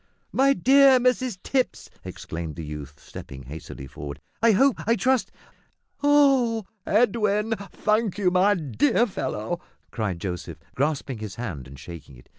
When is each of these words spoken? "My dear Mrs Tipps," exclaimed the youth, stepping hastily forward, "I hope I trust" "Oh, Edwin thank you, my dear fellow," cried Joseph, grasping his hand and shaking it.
"My 0.31 0.53
dear 0.53 0.99
Mrs 0.99 1.37
Tipps," 1.43 1.87
exclaimed 2.03 2.55
the 2.55 2.65
youth, 2.65 2.99
stepping 2.99 3.43
hastily 3.43 3.85
forward, 3.85 4.19
"I 4.41 4.53
hope 4.53 4.77
I 4.87 4.95
trust" 4.95 5.31
"Oh, 6.01 6.65
Edwin 6.87 7.51
thank 7.71 8.17
you, 8.17 8.31
my 8.31 8.55
dear 8.55 9.05
fellow," 9.05 9.61
cried 9.91 10.19
Joseph, 10.19 10.57
grasping 10.73 11.19
his 11.19 11.35
hand 11.35 11.67
and 11.67 11.77
shaking 11.77 12.15
it. 12.17 12.27